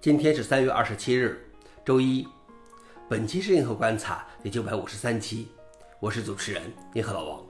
[0.00, 1.44] 今天是三月二十七日，
[1.84, 2.24] 周一。
[3.08, 5.48] 本期是银河观察第九百五十三期，
[5.98, 6.62] 我是主持人
[6.94, 7.44] 银河老王。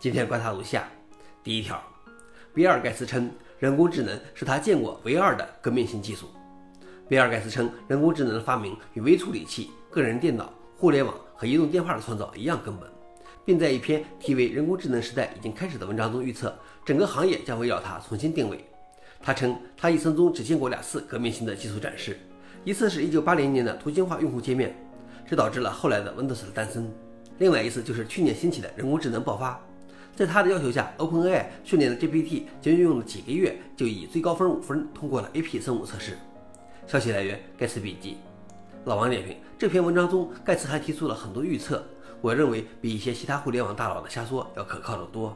[0.00, 0.88] 今天观察如下：
[1.44, 1.80] 第一条，
[2.52, 3.30] 比尔盖茨称
[3.60, 6.26] 人工智能是他见过唯二的革命性技术。
[7.08, 12.90] 比尔盖茨称，人工智能的发明与微处理器、个人电脑、互联网和移动电话的创造一样根本，
[13.44, 18.64] 并在一篇题为《人工智能时代已经开始》的文章中预测，整个行业将围绕它重新定位。
[19.26, 22.18] 他称，他一生中只见过两次革命性的技术展示，
[22.62, 24.76] 一次是一九八零年的图形化用户界面，
[25.26, 26.82] 这导致了后来的 Windows 的诞生；
[27.38, 29.58] 另外一次就是去年兴起的人工智能爆发。
[30.14, 36.18] 在他的要求下，OpenAI 训练的 GPT 仅用了几个月，就以最高分五分通过了 AP 生物测试。
[36.86, 38.18] 消息来源：盖茨笔记。
[38.84, 41.82] 老王点评：这篇文章中，盖茨还提出了很多预测，
[42.20, 45.34] 我认为比一些其他互联网大佬的瞎说要可靠得多。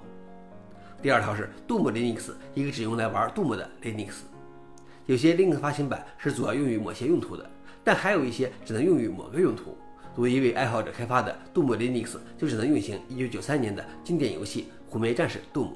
[1.01, 4.15] 第二条是 Doom Linux，一个只用来玩 Doom 的 Linux。
[5.07, 7.49] 有些 Linux 发行版是主要用于某些用途的，
[7.85, 9.79] 但还有一些只能用于某个用途。
[10.17, 15.67] 如一位爱好者开发的 Doom Linux 就只能运行1993年的经典游戏《虎眉战士 Doom》。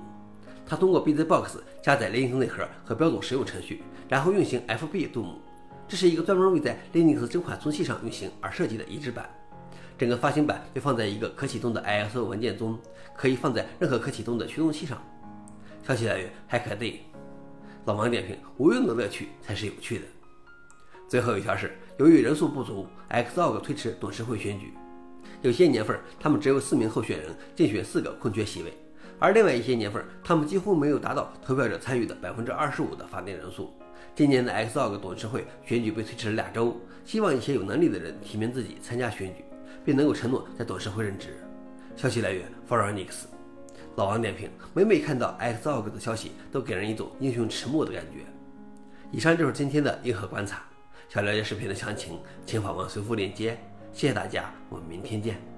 [0.66, 5.36] 它通过 BZBox 加载 Linux 内核和标准实用程序，然后运行 FB Doom。
[5.86, 9.30] 这是一个专门为在 Linux 这款中系上运行而设计的移植版。
[9.96, 12.76] 整个发行版被放在一个可启动的 ISO 文件中，
[13.14, 15.00] 可以放在任何可启动的驱动器上。
[15.82, 16.98] 消息来源：Hackaday。
[17.86, 20.04] 老王点评：无用的乐趣才是有趣的。
[21.08, 24.72] 最后一条是，由于人数不足，XOG 推迟董事会选举。
[25.40, 28.70] 有些年份，他们只有四名候选人竞选四个空缺席位；
[29.18, 33.72] 而另外一些年份，他们几乎没有达到投票者参与的百分之二十五的法定人数。
[34.14, 39.44] 今年的 XOG 董事会选举被推迟了两周，希望一些有能力的人提名自己参加选举，
[39.84, 41.36] 并能够承诺在董事会任职。
[41.96, 43.41] 消息来源：Forenix。
[43.96, 48.24] 老王点评：每每看到 XOG 的消息，都给人一种英雄迟暮的感觉。
[49.10, 50.62] 以上就是今天的硬核观察。
[51.08, 53.58] 想了解视频的详情，请访问随附链接。
[53.92, 55.51] 谢谢大家，我们明天见。